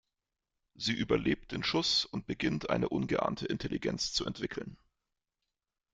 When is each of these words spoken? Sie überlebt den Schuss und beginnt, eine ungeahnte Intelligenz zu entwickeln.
Sie 0.73 0.93
überlebt 0.93 1.51
den 1.51 1.63
Schuss 1.63 2.05
und 2.05 2.25
beginnt, 2.25 2.71
eine 2.71 2.89
ungeahnte 2.89 3.45
Intelligenz 3.45 4.13
zu 4.13 4.25
entwickeln. 4.25 4.79